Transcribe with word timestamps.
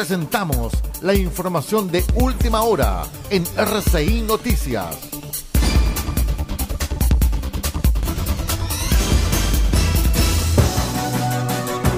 Presentamos 0.00 0.72
la 1.02 1.14
información 1.14 1.92
de 1.92 2.02
última 2.14 2.62
hora 2.62 3.02
en 3.28 3.44
RCI 3.54 4.22
Noticias. 4.22 4.96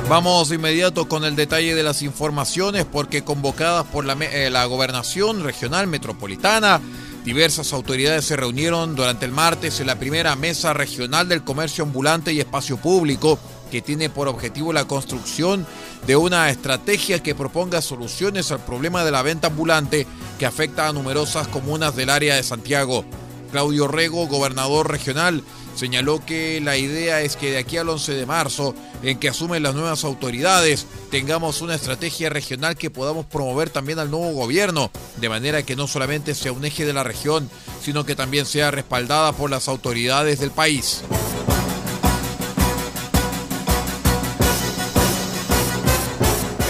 Vamos 0.08 0.48
de 0.48 0.56
inmediato 0.56 1.06
con 1.06 1.22
el 1.22 1.36
detalle 1.36 1.76
de 1.76 1.84
las 1.84 2.02
informaciones 2.02 2.86
porque 2.86 3.22
convocadas 3.22 3.86
por 3.86 4.04
la, 4.04 4.14
eh, 4.14 4.50
la, 4.50 4.64
gobernación 4.64 5.44
regional 5.44 5.86
metropolitana, 5.86 6.80
diversas 7.24 7.72
autoridades 7.72 8.24
se 8.24 8.34
reunieron 8.34 8.96
durante 8.96 9.26
el 9.26 9.30
martes 9.30 9.78
en 9.78 9.86
la 9.86 10.00
primera 10.00 10.34
mesa 10.34 10.72
regional 10.72 11.28
del 11.28 11.44
comercio 11.44 11.84
ambulante 11.84 12.32
y 12.32 12.40
espacio 12.40 12.78
público 12.78 13.38
que 13.72 13.80
tiene 13.80 14.10
por 14.10 14.28
objetivo 14.28 14.74
la 14.74 14.84
construcción 14.84 15.66
de 16.06 16.14
una 16.14 16.50
estrategia 16.50 17.22
que 17.22 17.34
proponga 17.34 17.80
soluciones 17.80 18.52
al 18.52 18.62
problema 18.62 19.02
de 19.02 19.10
la 19.10 19.22
venta 19.22 19.46
ambulante 19.46 20.06
que 20.38 20.44
afecta 20.44 20.88
a 20.88 20.92
numerosas 20.92 21.48
comunas 21.48 21.96
del 21.96 22.10
área 22.10 22.36
de 22.36 22.42
Santiago. 22.42 23.02
Claudio 23.50 23.88
Rego, 23.88 24.26
gobernador 24.26 24.90
regional, 24.90 25.42
señaló 25.74 26.22
que 26.22 26.60
la 26.60 26.76
idea 26.76 27.22
es 27.22 27.36
que 27.36 27.52
de 27.52 27.56
aquí 27.56 27.78
al 27.78 27.88
11 27.88 28.12
de 28.12 28.26
marzo, 28.26 28.74
en 29.02 29.18
que 29.18 29.30
asumen 29.30 29.62
las 29.62 29.74
nuevas 29.74 30.04
autoridades, 30.04 30.86
tengamos 31.10 31.62
una 31.62 31.74
estrategia 31.74 32.28
regional 32.28 32.76
que 32.76 32.90
podamos 32.90 33.24
promover 33.24 33.70
también 33.70 33.98
al 33.98 34.10
nuevo 34.10 34.32
gobierno, 34.32 34.90
de 35.16 35.30
manera 35.30 35.62
que 35.62 35.76
no 35.76 35.86
solamente 35.86 36.34
sea 36.34 36.52
un 36.52 36.66
eje 36.66 36.84
de 36.84 36.92
la 36.92 37.04
región, 37.04 37.48
sino 37.82 38.04
que 38.04 38.16
también 38.16 38.44
sea 38.44 38.70
respaldada 38.70 39.32
por 39.32 39.48
las 39.48 39.66
autoridades 39.66 40.40
del 40.40 40.50
país. 40.50 41.04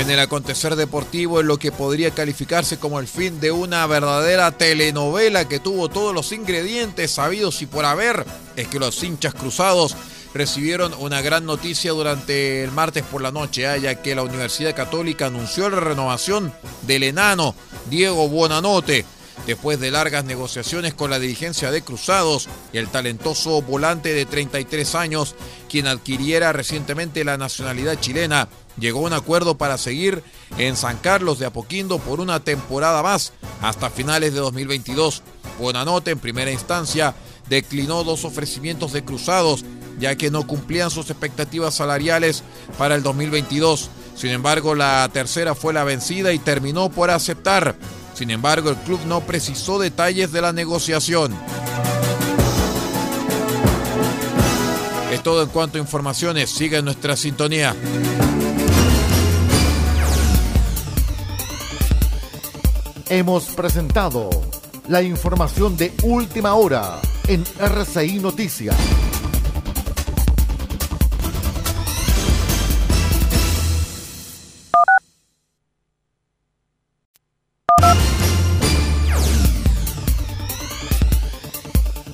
En 0.02 0.10
el 0.10 0.18
acontecer 0.18 0.74
deportivo 0.74 1.40
en 1.40 1.46
lo 1.46 1.58
que 1.58 1.70
podría 1.70 2.10
calificarse 2.10 2.76
como 2.76 2.98
el 2.98 3.06
fin 3.06 3.38
de 3.38 3.52
una 3.52 3.86
verdadera 3.86 4.50
telenovela 4.50 5.46
que 5.46 5.60
tuvo 5.60 5.88
todos 5.88 6.12
los 6.12 6.32
ingredientes 6.32 7.12
sabidos 7.12 7.62
y 7.62 7.66
por 7.66 7.84
haber, 7.84 8.26
es 8.56 8.66
que 8.66 8.80
los 8.80 9.00
hinchas 9.04 9.32
cruzados 9.32 9.94
recibieron 10.34 10.92
una 10.98 11.20
gran 11.20 11.46
noticia 11.46 11.92
durante 11.92 12.64
el 12.64 12.72
martes 12.72 13.04
por 13.04 13.22
la 13.22 13.30
noche, 13.30 13.64
¿eh? 13.64 13.80
ya 13.80 14.02
que 14.02 14.16
la 14.16 14.24
Universidad 14.24 14.74
Católica 14.74 15.26
anunció 15.26 15.70
la 15.70 15.78
renovación 15.78 16.52
del 16.82 17.04
enano 17.04 17.54
Diego 17.88 18.28
Buonanote 18.28 19.04
después 19.46 19.80
de 19.80 19.90
largas 19.90 20.24
negociaciones 20.24 20.94
con 20.94 21.10
la 21.10 21.18
dirigencia 21.18 21.70
de 21.70 21.82
Cruzados 21.82 22.48
y 22.72 22.78
el 22.78 22.88
talentoso 22.88 23.62
volante 23.62 24.12
de 24.14 24.26
33 24.26 24.94
años, 24.94 25.34
quien 25.68 25.86
adquiriera 25.86 26.52
recientemente 26.52 27.24
la 27.24 27.36
nacionalidad 27.36 27.98
chilena, 28.00 28.48
llegó 28.78 29.00
a 29.00 29.08
un 29.08 29.12
acuerdo 29.12 29.56
para 29.58 29.78
seguir 29.78 30.22
en 30.58 30.76
San 30.76 30.96
Carlos 30.98 31.38
de 31.38 31.46
Apoquindo 31.46 31.98
por 31.98 32.20
una 32.20 32.40
temporada 32.40 33.02
más 33.02 33.32
hasta 33.60 33.90
finales 33.90 34.34
de 34.34 34.40
2022. 34.40 35.22
Buenanote 35.58 36.12
en 36.12 36.18
primera 36.18 36.50
instancia 36.50 37.14
declinó 37.48 38.04
dos 38.04 38.24
ofrecimientos 38.24 38.92
de 38.92 39.04
Cruzados 39.04 39.64
ya 39.98 40.16
que 40.16 40.30
no 40.30 40.46
cumplían 40.46 40.90
sus 40.90 41.10
expectativas 41.10 41.74
salariales 41.74 42.42
para 42.78 42.94
el 42.94 43.02
2022. 43.02 43.90
Sin 44.16 44.30
embargo, 44.30 44.74
la 44.74 45.08
tercera 45.12 45.54
fue 45.54 45.72
la 45.72 45.84
vencida 45.84 46.32
y 46.32 46.38
terminó 46.38 46.90
por 46.90 47.10
aceptar. 47.10 47.76
Sin 48.14 48.30
embargo, 48.30 48.70
el 48.70 48.76
club 48.76 49.00
no 49.06 49.20
precisó 49.20 49.78
detalles 49.78 50.32
de 50.32 50.42
la 50.42 50.52
negociación. 50.52 51.34
Es 55.12 55.22
todo 55.22 55.42
en 55.42 55.48
cuanto 55.48 55.78
a 55.78 55.80
informaciones. 55.80 56.50
Sigue 56.50 56.78
en 56.78 56.84
nuestra 56.84 57.16
sintonía. 57.16 57.74
Hemos 63.08 63.44
presentado 63.44 64.30
la 64.88 65.02
información 65.02 65.76
de 65.76 65.92
última 66.02 66.54
hora 66.54 66.98
en 67.28 67.44
RCI 67.58 68.20
Noticias. 68.20 68.76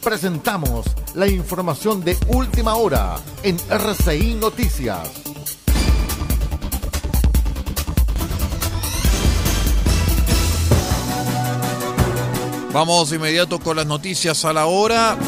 Presentamos 0.09 0.87
la 1.17 1.29
información 1.29 2.03
de 2.03 2.17
última 2.29 2.77
hora 2.77 3.17
en 3.43 3.59
RCI 3.69 4.37
Noticias. 4.37 5.07
Vamos 12.73 13.11
de 13.11 13.17
inmediato 13.17 13.59
con 13.59 13.77
las 13.77 13.85
noticias 13.85 14.47
a 14.47 14.55
la 14.55 14.65
hora. 14.65 15.19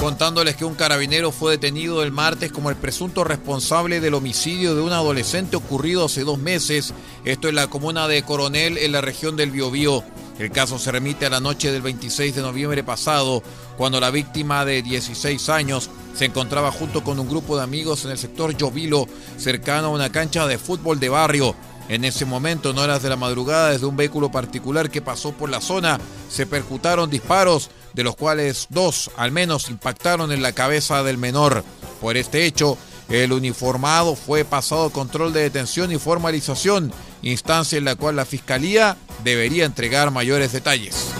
Contándoles 0.00 0.56
que 0.56 0.64
un 0.64 0.74
carabinero 0.74 1.30
fue 1.30 1.52
detenido 1.52 2.02
el 2.02 2.10
martes 2.10 2.50
como 2.50 2.70
el 2.70 2.76
presunto 2.76 3.22
responsable 3.22 4.00
del 4.00 4.14
homicidio 4.14 4.74
de 4.74 4.82
un 4.82 4.90
adolescente 4.90 5.54
ocurrido 5.54 6.06
hace 6.06 6.24
dos 6.24 6.38
meses. 6.38 6.92
Esto 7.24 7.48
en 7.48 7.54
la 7.54 7.68
comuna 7.68 8.08
de 8.08 8.24
Coronel, 8.24 8.78
en 8.78 8.90
la 8.90 9.00
región 9.00 9.36
del 9.36 9.52
Biobío. 9.52 10.02
El 10.38 10.52
caso 10.52 10.78
se 10.78 10.92
remite 10.92 11.26
a 11.26 11.30
la 11.30 11.40
noche 11.40 11.72
del 11.72 11.82
26 11.82 12.36
de 12.36 12.42
noviembre 12.42 12.84
pasado, 12.84 13.42
cuando 13.76 13.98
la 13.98 14.10
víctima 14.10 14.64
de 14.64 14.82
16 14.82 15.48
años 15.48 15.90
se 16.14 16.26
encontraba 16.26 16.70
junto 16.70 17.02
con 17.02 17.18
un 17.18 17.28
grupo 17.28 17.56
de 17.56 17.64
amigos 17.64 18.04
en 18.04 18.12
el 18.12 18.18
sector 18.18 18.56
Llovilo, 18.56 19.06
cercano 19.36 19.88
a 19.88 19.90
una 19.90 20.12
cancha 20.12 20.46
de 20.46 20.58
fútbol 20.58 21.00
de 21.00 21.08
barrio. 21.08 21.56
En 21.88 22.04
ese 22.04 22.24
momento, 22.24 22.70
en 22.70 22.78
horas 22.78 23.02
de 23.02 23.08
la 23.08 23.16
madrugada, 23.16 23.70
desde 23.70 23.86
un 23.86 23.96
vehículo 23.96 24.30
particular 24.30 24.90
que 24.90 25.02
pasó 25.02 25.32
por 25.32 25.50
la 25.50 25.60
zona, 25.60 25.98
se 26.30 26.46
percutaron 26.46 27.10
disparos, 27.10 27.70
de 27.94 28.04
los 28.04 28.14
cuales 28.14 28.68
dos 28.70 29.10
al 29.16 29.32
menos 29.32 29.70
impactaron 29.70 30.30
en 30.30 30.42
la 30.42 30.52
cabeza 30.52 31.02
del 31.02 31.18
menor. 31.18 31.64
Por 32.00 32.16
este 32.16 32.44
hecho, 32.44 32.78
el 33.08 33.32
uniformado 33.32 34.14
fue 34.14 34.44
pasado 34.44 34.84
a 34.84 34.92
control 34.92 35.32
de 35.32 35.40
detención 35.40 35.90
y 35.90 35.98
formalización, 35.98 36.92
instancia 37.22 37.78
en 37.78 37.86
la 37.86 37.96
cual 37.96 38.16
la 38.16 38.26
Fiscalía 38.26 38.96
debería 39.24 39.64
entregar 39.64 40.10
mayores 40.10 40.52
detalles. 40.52 41.12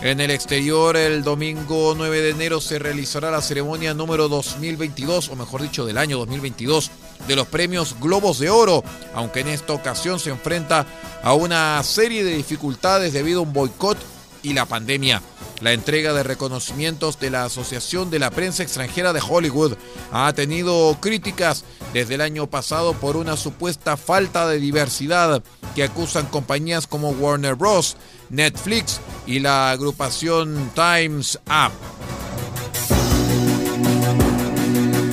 En 0.00 0.20
el 0.20 0.30
exterior, 0.30 0.96
el 0.96 1.22
domingo 1.22 1.94
9 1.94 2.22
de 2.22 2.30
enero 2.30 2.62
se 2.62 2.78
realizará 2.78 3.30
la 3.30 3.42
ceremonia 3.42 3.92
número 3.92 4.28
2022, 4.28 5.28
o 5.28 5.36
mejor 5.36 5.60
dicho, 5.60 5.84
del 5.84 5.98
año 5.98 6.16
2022, 6.18 6.90
de 7.26 7.36
los 7.36 7.46
premios 7.46 7.96
Globos 8.00 8.38
de 8.38 8.48
Oro, 8.48 8.82
aunque 9.12 9.40
en 9.40 9.48
esta 9.48 9.74
ocasión 9.74 10.18
se 10.18 10.30
enfrenta 10.30 10.86
a 11.22 11.34
una 11.34 11.82
serie 11.82 12.24
de 12.24 12.34
dificultades 12.36 13.12
debido 13.12 13.40
a 13.40 13.42
un 13.42 13.52
boicot 13.52 13.98
y 14.42 14.54
la 14.54 14.64
pandemia. 14.64 15.20
La 15.60 15.72
entrega 15.72 16.12
de 16.12 16.22
reconocimientos 16.22 17.18
de 17.18 17.30
la 17.30 17.44
Asociación 17.44 18.10
de 18.10 18.20
la 18.20 18.30
Prensa 18.30 18.62
Extranjera 18.62 19.12
de 19.12 19.20
Hollywood 19.20 19.76
ha 20.12 20.32
tenido 20.32 20.96
críticas 21.00 21.64
desde 21.92 22.14
el 22.14 22.20
año 22.20 22.46
pasado 22.46 22.92
por 22.94 23.16
una 23.16 23.36
supuesta 23.36 23.96
falta 23.96 24.46
de 24.46 24.60
diversidad 24.60 25.42
que 25.74 25.82
acusan 25.82 26.26
compañías 26.26 26.86
como 26.86 27.10
Warner 27.10 27.56
Bros., 27.56 27.96
Netflix 28.30 29.00
y 29.26 29.40
la 29.40 29.70
agrupación 29.70 30.70
Times 30.74 31.40
Up. 31.46 31.72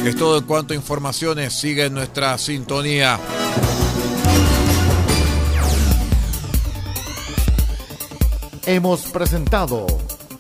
Es 0.06 0.16
todo 0.16 0.38
en 0.38 0.44
cuanto 0.46 0.74
a 0.74 0.76
informaciones. 0.76 1.54
Sigue 1.54 1.86
en 1.86 1.96
nuestra 1.96 2.38
sintonía. 2.38 3.20
Hemos 8.68 9.02
presentado 9.08 10.05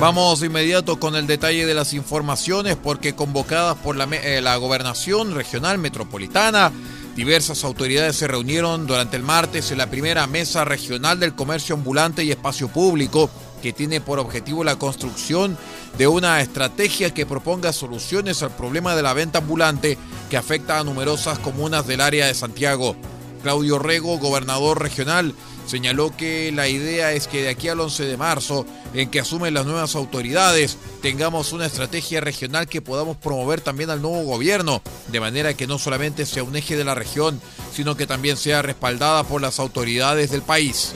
Vamos 0.00 0.40
de 0.40 0.46
inmediato 0.46 0.98
con 0.98 1.14
el 1.14 1.26
detalle 1.26 1.66
de 1.66 1.74
las 1.74 1.92
informaciones 1.92 2.74
porque 2.74 3.14
convocadas 3.14 3.76
por 3.76 3.96
la, 3.96 4.08
eh, 4.10 4.40
la, 4.40 4.56
gobernación 4.56 5.34
regional 5.34 5.76
metropolitana, 5.76 6.72
diversas 7.14 7.64
autoridades 7.64 8.16
se 8.16 8.26
reunieron 8.26 8.86
durante 8.86 9.18
el 9.18 9.22
martes 9.22 9.70
en 9.70 9.76
la 9.76 9.90
primera 9.90 10.26
mesa 10.26 10.64
regional 10.64 11.20
del 11.20 11.34
comercio 11.34 11.74
ambulante 11.74 12.24
y 12.24 12.30
espacio 12.30 12.68
público 12.68 13.28
que 13.60 13.74
tiene 13.74 14.00
por 14.00 14.18
objetivo 14.18 14.64
la 14.64 14.76
construcción 14.76 15.58
de 15.98 16.06
una 16.06 16.40
estrategia 16.40 17.12
que 17.12 17.26
proponga 17.26 17.74
soluciones 17.74 18.42
al 18.42 18.56
problema 18.56 18.96
de 18.96 19.02
la 19.02 19.12
venta 19.12 19.40
ambulante 19.40 19.98
que 20.30 20.38
afecta 20.38 20.78
a 20.78 20.84
numerosas 20.84 21.38
comunas 21.40 21.86
del 21.86 22.00
área 22.00 22.26
de 22.26 22.32
Santiago. 22.32 22.96
Claudio 23.42 23.78
Rego, 23.78 24.18
gobernador 24.18 24.80
regional, 24.80 25.34
señaló 25.70 26.10
que 26.16 26.50
la 26.50 26.66
idea 26.66 27.12
es 27.12 27.28
que 27.28 27.42
de 27.42 27.48
aquí 27.48 27.68
al 27.68 27.78
11 27.78 28.04
de 28.04 28.16
marzo, 28.16 28.66
en 28.92 29.08
que 29.08 29.20
asumen 29.20 29.54
las 29.54 29.66
nuevas 29.66 29.94
autoridades, 29.94 30.76
tengamos 31.00 31.52
una 31.52 31.66
estrategia 31.66 32.20
regional 32.20 32.66
que 32.66 32.82
podamos 32.82 33.16
promover 33.16 33.60
también 33.60 33.88
al 33.88 34.02
nuevo 34.02 34.24
gobierno, 34.24 34.82
de 35.12 35.20
manera 35.20 35.54
que 35.54 35.68
no 35.68 35.78
solamente 35.78 36.26
sea 36.26 36.42
un 36.42 36.56
eje 36.56 36.76
de 36.76 36.82
la 36.82 36.96
región, 36.96 37.40
sino 37.72 37.96
que 37.96 38.08
también 38.08 38.36
sea 38.36 38.62
respaldada 38.62 39.22
por 39.22 39.40
las 39.40 39.60
autoridades 39.60 40.32
del 40.32 40.42
país. 40.42 40.92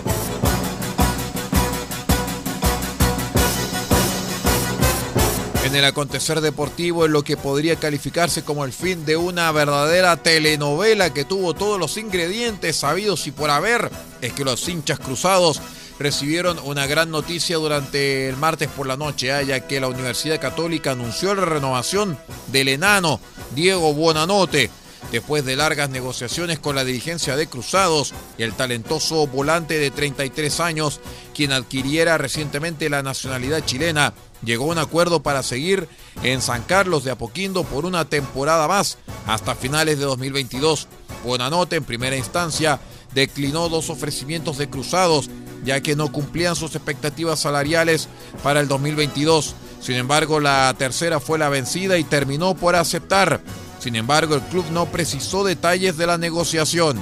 En 5.65 5.75
el 5.75 5.85
acontecer 5.87 6.43
deportivo 6.43 7.07
en 7.07 7.13
lo 7.13 7.25
que 7.25 7.39
podría 7.39 7.77
calificarse 7.77 8.45
como 8.45 8.67
el 8.67 8.73
fin 8.73 9.07
de 9.07 9.17
una 9.17 9.51
verdadera 9.51 10.19
telenovela 10.19 11.15
que 11.15 11.25
tuvo 11.25 11.55
todos 11.55 11.81
los 11.81 11.97
ingredientes 11.97 12.77
sabidos 12.77 13.27
y 13.27 13.31
por 13.31 13.49
haber, 13.49 13.91
es 14.21 14.35
que 14.35 14.45
los 14.45 14.69
hinchas 14.69 14.99
cruzados 14.99 15.63
recibieron 15.99 16.59
una 16.65 16.87
gran 16.87 17.11
noticia 17.11 17.57
durante 17.57 18.29
el 18.29 18.37
martes 18.37 18.69
por 18.69 18.87
la 18.87 18.99
noche, 18.99 19.31
¿eh? 19.31 19.47
ya 19.47 19.67
que 19.67 19.81
la 19.81 19.89
Universidad 19.89 20.39
Católica 20.39 20.91
anunció 20.91 21.35
la 21.35 21.47
renovación 21.47 22.19
del 22.49 22.69
enano 22.69 23.19
Diego 23.55 23.95
Buonanote 23.95 24.71
después 25.12 25.45
de 25.45 25.56
largas 25.56 25.91
negociaciones 25.91 26.59
con 26.59 26.77
la 26.77 26.85
dirigencia 26.85 27.37
de 27.37 27.47
Cruzados 27.47 28.15
y 28.39 28.43
el 28.43 28.55
talentoso 28.55 29.27
volante 29.27 29.79
de 29.79 29.91
33 29.91 30.61
años, 30.61 31.01
quien 31.35 31.53
adquiriera 31.53 32.19
recientemente 32.19 32.91
la 32.91 33.03
nacionalidad 33.03 33.65
chilena, 33.65 34.15
llegó 34.45 34.65
a 34.65 34.73
un 34.73 34.79
acuerdo 34.79 35.23
para 35.23 35.43
seguir 35.43 35.89
en 36.23 36.43
San 36.43 36.62
Carlos 36.62 37.05
de 37.05 37.11
Apoquindo 37.11 37.65
por 37.65 37.87
una 37.87 38.05
temporada 38.05 38.69
más 38.69 38.99
hasta 39.27 39.55
finales 39.55 39.99
de 39.99 40.05
2022. 40.05 40.89
Buenanote 41.25 41.77
en 41.77 41.85
primera 41.85 42.17
instancia 42.17 42.81
declinó 43.15 43.69
dos 43.69 43.91
ofrecimientos 43.91 44.59
de 44.59 44.69
Cruzados 44.69 45.31
ya 45.65 45.81
que 45.81 45.97
no 45.97 46.12
cumplían 46.12 46.56
sus 46.56 46.75
expectativas 46.75 47.41
salariales 47.41 48.09
para 48.43 48.61
el 48.61 48.69
2022. 48.69 49.55
Sin 49.81 49.97
embargo, 49.97 50.41
la 50.41 50.75
tercera 50.79 51.21
fue 51.21 51.39
la 51.39 51.49
vencida 51.49 51.99
y 51.99 52.05
terminó 52.05 52.55
por 52.55 52.77
aceptar. 52.77 53.41
Sin 53.85 53.97
embargo, 53.97 54.35
el 54.35 54.41
club 54.41 54.65
no 54.73 54.87
precisó 54.87 55.45
detalles 55.45 55.99
de 55.99 56.07
la 56.07 56.17
negociación. 56.17 56.99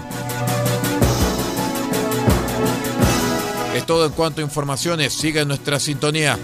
Es 3.73 3.87
todo 3.87 4.05
en 4.05 4.11
cuanto 4.11 4.41
a 4.41 4.45
informaciones. 4.45 5.13
Sigue 5.13 5.45
nuestra 5.45 5.79
sintonía. 5.79 6.37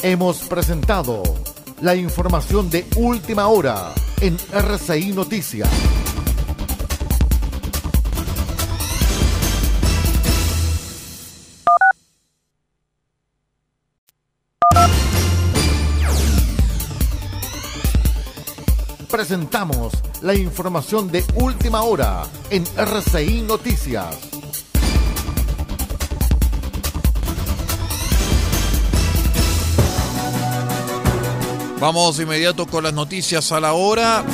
Hemos 0.00 0.38
presentado 0.44 1.22
la 1.82 1.94
información 1.94 2.70
de 2.70 2.86
última 2.96 3.48
hora 3.48 3.92
en 4.22 4.38
RCI 4.50 5.12
Noticias. 5.12 5.68
Presentamos 19.22 19.92
la 20.22 20.34
información 20.34 21.08
de 21.08 21.24
última 21.36 21.82
hora 21.82 22.24
en 22.50 22.64
RCI 22.76 23.42
Noticias. 23.42 24.16
Vamos 31.78 32.16
de 32.16 32.24
inmediato 32.24 32.66
con 32.66 32.82
las 32.82 32.94
noticias 32.94 33.52
a 33.52 33.60
la 33.60 33.74
hora. 33.74 34.24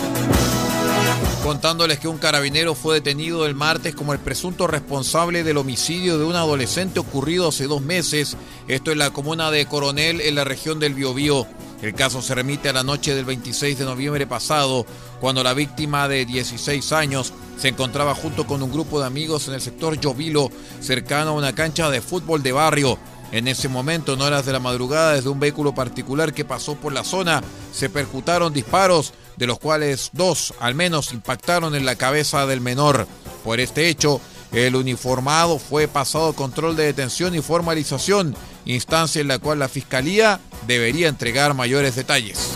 Contándoles 1.42 1.98
que 1.98 2.08
un 2.08 2.16
carabinero 2.16 2.74
fue 2.74 2.94
detenido 2.94 3.44
el 3.44 3.54
martes 3.54 3.94
como 3.94 4.14
el 4.14 4.18
presunto 4.20 4.66
responsable 4.66 5.44
del 5.44 5.58
homicidio 5.58 6.16
de 6.16 6.24
un 6.24 6.34
adolescente 6.34 6.98
ocurrido 6.98 7.48
hace 7.48 7.66
dos 7.66 7.82
meses. 7.82 8.38
Esto 8.68 8.90
en 8.90 9.00
la 9.00 9.10
comuna 9.10 9.50
de 9.50 9.66
Coronel, 9.66 10.22
en 10.22 10.34
la 10.34 10.44
región 10.44 10.80
del 10.80 10.94
Biobío. 10.94 11.46
El 11.80 11.94
caso 11.94 12.20
se 12.22 12.34
remite 12.34 12.68
a 12.68 12.72
la 12.72 12.82
noche 12.82 13.14
del 13.14 13.24
26 13.24 13.78
de 13.78 13.84
noviembre 13.84 14.26
pasado, 14.26 14.84
cuando 15.20 15.44
la 15.44 15.54
víctima 15.54 16.08
de 16.08 16.26
16 16.26 16.92
años 16.92 17.32
se 17.56 17.68
encontraba 17.68 18.16
junto 18.16 18.46
con 18.48 18.62
un 18.62 18.72
grupo 18.72 18.98
de 18.98 19.06
amigos 19.06 19.46
en 19.46 19.54
el 19.54 19.60
sector 19.60 19.98
Llovilo, 19.98 20.50
cercano 20.80 21.30
a 21.30 21.34
una 21.34 21.54
cancha 21.54 21.88
de 21.88 22.00
fútbol 22.00 22.42
de 22.42 22.50
barrio. 22.50 22.98
En 23.30 23.46
ese 23.46 23.68
momento, 23.68 24.14
en 24.14 24.22
horas 24.22 24.44
de 24.44 24.52
la 24.52 24.58
madrugada, 24.58 25.12
desde 25.12 25.28
un 25.28 25.38
vehículo 25.38 25.72
particular 25.72 26.32
que 26.32 26.44
pasó 26.44 26.74
por 26.74 26.92
la 26.92 27.04
zona, 27.04 27.42
se 27.72 27.88
percutaron 27.90 28.52
disparos, 28.52 29.12
de 29.36 29.46
los 29.46 29.60
cuales 29.60 30.10
dos 30.12 30.54
al 30.58 30.74
menos 30.74 31.12
impactaron 31.12 31.76
en 31.76 31.86
la 31.86 31.94
cabeza 31.94 32.44
del 32.46 32.60
menor. 32.60 33.06
Por 33.44 33.60
este 33.60 33.88
hecho, 33.88 34.20
el 34.50 34.74
uniformado 34.76 35.58
fue 35.58 35.88
pasado 35.88 36.32
control 36.32 36.74
de 36.74 36.86
detención 36.86 37.34
y 37.34 37.42
formalización, 37.42 38.34
instancia 38.68 39.20
en 39.20 39.28
la 39.28 39.38
cual 39.38 39.58
la 39.58 39.68
Fiscalía 39.68 40.40
debería 40.66 41.08
entregar 41.08 41.54
mayores 41.54 41.96
detalles. 41.96 42.54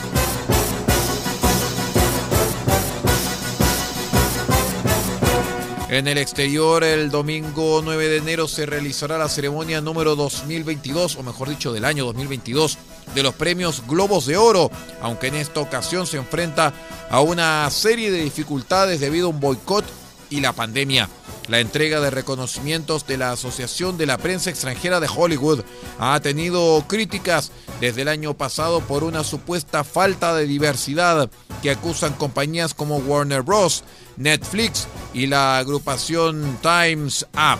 En 5.89 6.09
el 6.09 6.17
exterior, 6.17 6.85
el 6.85 7.11
domingo 7.11 7.83
9 7.85 8.09
de 8.09 8.17
enero 8.17 8.49
se 8.49 8.65
realizará 8.65 9.19
la 9.19 9.29
ceremonia 9.29 9.83
número 9.83 10.17
2022, 10.17 11.17
o 11.17 11.23
mejor 11.23 11.51
dicho, 11.51 11.71
del 11.73 11.85
año 11.85 12.07
2022, 12.07 12.79
de 13.15 13.23
los 13.23 13.35
premios 13.35 13.83
Globos 13.87 14.25
de 14.25 14.39
Oro, 14.39 14.71
aunque 15.03 15.27
en 15.27 15.35
esta 15.35 15.61
ocasión 15.61 16.07
se 16.07 16.17
enfrenta 16.17 16.73
a 17.11 17.21
una 17.21 17.69
serie 17.71 18.11
de 18.11 18.23
dificultades 18.23 19.01
debido 19.01 19.27
a 19.27 19.31
un 19.31 19.41
boicot 19.41 19.85
y 20.33 20.41
la 20.41 20.53
pandemia. 20.53 21.09
La 21.49 21.61
entrega 21.61 22.01
de 22.01 22.11
reconocimientos 22.11 23.07
de 23.07 23.19
la 23.19 23.33
Asociación 23.33 23.99
de 23.99 24.07
la 24.07 24.19
Prensa 24.19 24.51
Extranjera 24.51 25.01
de 25.01 25.09
Hollywood 25.15 25.63
ha 25.99 26.19
tenido 26.21 26.85
críticas 26.89 27.53
desde 27.81 28.03
el 28.03 28.09
año 28.09 28.35
pasado 28.35 28.81
por 28.81 29.05
una 29.05 29.25
supuesta 29.25 29.85
falta 29.85 30.35
de 30.35 30.47
diversidad 30.47 31.31
que 31.63 31.71
acusan 31.71 32.15
compañías 32.15 32.75
como 32.75 32.97
Warner 32.99 33.43
Bros., 33.43 33.85
Netflix 34.17 34.87
y 35.13 35.27
la 35.27 35.59
agrupación 35.59 36.59
Times 36.63 37.27
Up. 37.35 37.59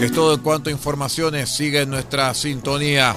Es 0.00 0.12
todo 0.12 0.34
en 0.34 0.40
cuanto 0.40 0.70
a 0.70 0.72
informaciones. 0.72 1.50
Sigue 1.50 1.82
en 1.82 1.90
nuestra 1.90 2.32
sintonía. 2.32 3.16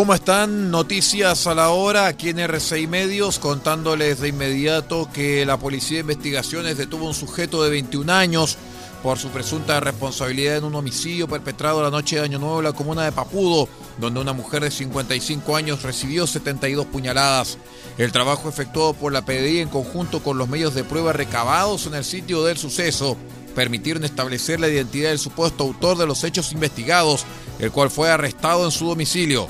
¿Cómo 0.00 0.14
están? 0.14 0.70
Noticias 0.70 1.46
a 1.46 1.54
la 1.54 1.68
hora 1.68 2.06
aquí 2.06 2.30
en 2.30 2.38
R6 2.38 2.88
Medios, 2.88 3.38
contándoles 3.38 4.18
de 4.18 4.28
inmediato 4.28 5.10
que 5.12 5.44
la 5.44 5.58
Policía 5.58 5.96
de 5.98 6.12
Investigaciones 6.12 6.78
detuvo 6.78 7.04
a 7.04 7.08
un 7.08 7.14
sujeto 7.14 7.62
de 7.62 7.68
21 7.68 8.10
años 8.10 8.56
por 9.02 9.18
su 9.18 9.28
presunta 9.28 9.78
responsabilidad 9.78 10.56
en 10.56 10.64
un 10.64 10.74
homicidio 10.74 11.28
perpetrado 11.28 11.82
la 11.82 11.90
noche 11.90 12.16
de 12.16 12.22
Año 12.22 12.38
Nuevo 12.38 12.60
en 12.60 12.64
la 12.64 12.72
comuna 12.72 13.04
de 13.04 13.12
Papudo, 13.12 13.68
donde 13.98 14.20
una 14.20 14.32
mujer 14.32 14.62
de 14.62 14.70
55 14.70 15.54
años 15.54 15.82
recibió 15.82 16.26
72 16.26 16.86
puñaladas. 16.86 17.58
El 17.98 18.10
trabajo 18.10 18.48
efectuado 18.48 18.94
por 18.94 19.12
la 19.12 19.26
PDI 19.26 19.58
en 19.58 19.68
conjunto 19.68 20.22
con 20.22 20.38
los 20.38 20.48
medios 20.48 20.74
de 20.74 20.82
prueba 20.82 21.12
recabados 21.12 21.84
en 21.84 21.94
el 21.94 22.04
sitio 22.04 22.42
del 22.42 22.56
suceso 22.56 23.18
permitieron 23.54 24.04
establecer 24.04 24.60
la 24.60 24.68
identidad 24.68 25.10
del 25.10 25.18
supuesto 25.18 25.64
autor 25.64 25.98
de 25.98 26.06
los 26.06 26.24
hechos 26.24 26.52
investigados, 26.52 27.26
el 27.58 27.70
cual 27.70 27.90
fue 27.90 28.10
arrestado 28.10 28.64
en 28.64 28.70
su 28.70 28.86
domicilio. 28.86 29.46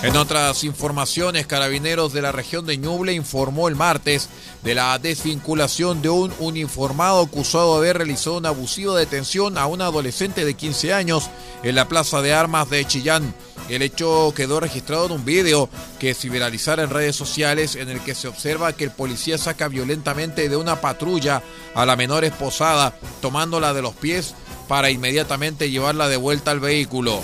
En 0.00 0.16
otras 0.16 0.62
informaciones, 0.62 1.48
Carabineros 1.48 2.12
de 2.12 2.22
la 2.22 2.30
región 2.30 2.64
de 2.64 2.76
Ñuble 2.76 3.14
informó 3.14 3.66
el 3.66 3.74
martes 3.74 4.28
de 4.62 4.76
la 4.76 4.96
desvinculación 5.00 6.02
de 6.02 6.08
un 6.08 6.32
uniformado 6.38 7.20
acusado 7.20 7.72
de 7.72 7.78
haber 7.78 7.98
realizado 7.98 8.38
una 8.38 8.50
abusiva 8.50 8.96
detención 8.96 9.58
a 9.58 9.66
un 9.66 9.82
adolescente 9.82 10.44
de 10.44 10.54
15 10.54 10.94
años 10.94 11.28
en 11.64 11.74
la 11.74 11.88
Plaza 11.88 12.22
de 12.22 12.32
Armas 12.32 12.70
de 12.70 12.84
Chillán. 12.84 13.34
El 13.68 13.82
hecho 13.82 14.32
quedó 14.36 14.60
registrado 14.60 15.06
en 15.06 15.12
un 15.12 15.24
video 15.24 15.68
que 15.98 16.14
se 16.14 16.28
viralizara 16.28 16.84
en 16.84 16.90
redes 16.90 17.16
sociales 17.16 17.74
en 17.74 17.88
el 17.88 18.00
que 18.00 18.14
se 18.14 18.28
observa 18.28 18.74
que 18.74 18.84
el 18.84 18.92
policía 18.92 19.36
saca 19.36 19.66
violentamente 19.66 20.48
de 20.48 20.56
una 20.56 20.80
patrulla 20.80 21.42
a 21.74 21.84
la 21.84 21.96
menor 21.96 22.24
esposada, 22.24 22.94
tomándola 23.20 23.74
de 23.74 23.82
los 23.82 23.96
pies 23.96 24.34
para 24.68 24.90
inmediatamente 24.90 25.70
llevarla 25.70 26.08
de 26.08 26.16
vuelta 26.16 26.52
al 26.52 26.60
vehículo. 26.60 27.20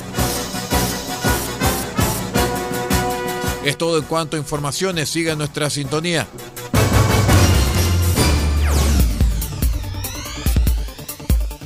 Es 3.65 3.79
todo 3.79 3.97
en 3.97 4.05
cuanto 4.05 4.37
a 4.37 4.39
informaciones. 4.39 5.09
Siga 5.09 5.35
nuestra 5.35 5.71
sintonía. 5.71 6.29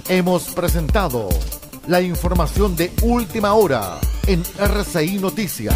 Hemos 0.09 0.45
presentado 0.55 1.29
la 1.89 2.01
información 2.01 2.77
de 2.77 2.93
última 3.03 3.55
hora 3.55 3.99
en 4.27 4.45
RCI 4.59 5.19
Noticias. 5.19 5.75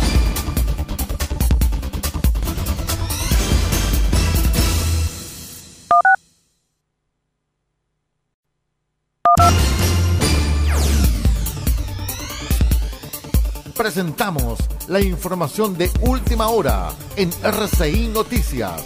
Presentamos 13.92 14.58
la 14.88 15.02
información 15.02 15.76
de 15.76 15.90
última 16.00 16.48
hora 16.48 16.92
en 17.14 17.28
RCI 17.42 18.08
Noticias. 18.08 18.82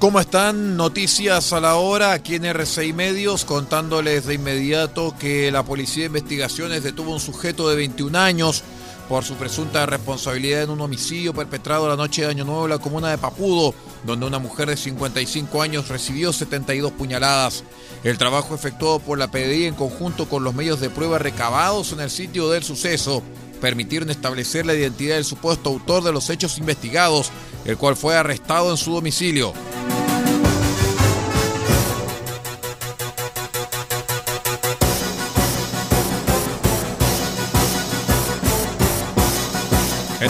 ¿Cómo 0.00 0.18
están? 0.18 0.76
Noticias 0.76 1.52
a 1.52 1.60
la 1.60 1.76
hora 1.76 2.10
aquí 2.10 2.34
en 2.34 2.46
RCI 2.46 2.92
Medios 2.92 3.44
contándoles 3.44 4.26
de 4.26 4.34
inmediato 4.34 5.14
que 5.16 5.52
la 5.52 5.62
Policía 5.62 6.02
de 6.02 6.06
Investigaciones 6.18 6.82
detuvo 6.82 7.12
a 7.12 7.14
un 7.14 7.20
sujeto 7.20 7.68
de 7.68 7.76
21 7.76 8.18
años 8.18 8.64
por 9.08 9.24
su 9.24 9.34
presunta 9.34 9.86
responsabilidad 9.86 10.62
en 10.62 10.70
un 10.70 10.80
homicidio 10.80 11.32
perpetrado 11.32 11.88
la 11.88 11.96
noche 11.96 12.22
de 12.22 12.28
Año 12.28 12.44
Nuevo 12.44 12.64
en 12.64 12.70
la 12.70 12.78
comuna 12.78 13.10
de 13.10 13.18
Papudo, 13.18 13.74
donde 14.04 14.26
una 14.26 14.38
mujer 14.38 14.68
de 14.68 14.76
55 14.76 15.62
años 15.62 15.88
recibió 15.88 16.32
72 16.32 16.92
puñaladas. 16.92 17.64
El 18.04 18.18
trabajo 18.18 18.54
efectuado 18.54 18.98
por 18.98 19.18
la 19.18 19.30
PDI 19.30 19.66
en 19.66 19.74
conjunto 19.74 20.28
con 20.28 20.44
los 20.44 20.54
medios 20.54 20.80
de 20.80 20.90
prueba 20.90 21.18
recabados 21.18 21.92
en 21.92 22.00
el 22.00 22.10
sitio 22.10 22.48
del 22.50 22.62
suceso 22.62 23.22
permitieron 23.60 24.10
establecer 24.10 24.66
la 24.66 24.74
identidad 24.74 25.14
del 25.14 25.24
supuesto 25.24 25.70
autor 25.70 26.04
de 26.04 26.12
los 26.12 26.28
hechos 26.30 26.58
investigados, 26.58 27.30
el 27.64 27.76
cual 27.76 27.96
fue 27.96 28.16
arrestado 28.16 28.70
en 28.70 28.76
su 28.76 28.92
domicilio. 28.92 29.52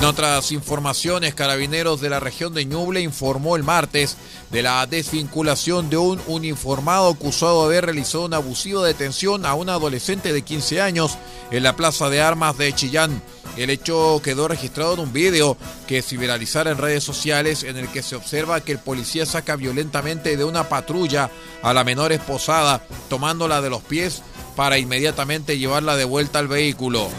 Otras 0.07 0.53
informaciones, 0.53 1.35
Carabineros 1.35 2.01
de 2.01 2.09
la 2.09 2.21
región 2.21 2.55
de 2.55 2.65
Ñuble 2.65 3.01
informó 3.01 3.57
el 3.57 3.63
martes 3.63 4.17
de 4.51 4.63
la 4.63 4.87
desvinculación 4.87 5.91
de 5.91 5.97
un 5.97 6.21
uniformado 6.27 7.11
acusado 7.11 7.63
de 7.63 7.67
haber 7.67 7.87
realizado 7.87 8.25
una 8.25 8.37
abusiva 8.39 8.87
detención 8.87 9.45
a 9.45 9.55
un 9.55 9.69
adolescente 9.69 10.33
de 10.33 10.43
15 10.43 10.81
años 10.81 11.19
en 11.51 11.63
la 11.63 11.77
Plaza 11.77 12.09
de 12.09 12.21
Armas 12.21 12.57
de 12.57 12.73
Chillán. 12.73 13.23
El 13.57 13.71
hecho 13.71 14.21
quedó 14.23 14.49
registrado 14.49 14.95
en 14.95 15.01
un 15.01 15.13
video 15.13 15.57
que 15.87 16.03
se 16.03 16.17
viralizara 16.17 16.71
en 16.71 16.79
redes 16.79 17.05
sociales 17.05 17.63
en 17.63 17.77
el 17.77 17.89
que 17.89 18.03
se 18.03 18.17
observa 18.17 18.61
que 18.61 18.73
el 18.73 18.79
policía 18.79 19.27
saca 19.27 19.57
violentamente 19.57 20.37
de 20.37 20.45
una 20.45 20.69
patrulla 20.69 21.31
a 21.63 21.75
la 21.75 21.85
menor 21.85 22.13
esposada, 22.13 22.83
tomándola 23.09 23.61
de 23.61 23.71
los 23.71 23.83
pies 23.83 24.23
para 24.57 24.79
inmediatamente 24.79 25.59
llevarla 25.59 25.97
de 25.97 26.05
vuelta 26.05 26.39
al 26.39 26.49
vehículo. 26.49 27.11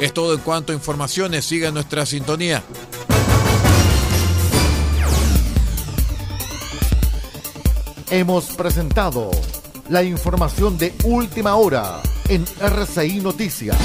Es 0.00 0.14
todo 0.14 0.32
en 0.32 0.40
cuanto 0.40 0.72
a 0.72 0.74
informaciones. 0.74 1.44
Siga 1.44 1.70
nuestra 1.70 2.06
sintonía. 2.06 2.62
Hemos 8.10 8.46
presentado 8.56 9.30
la 9.90 10.02
información 10.02 10.78
de 10.78 10.94
última 11.04 11.54
hora 11.56 12.00
en 12.28 12.46
RCI 12.60 13.20
Noticias. 13.20 13.76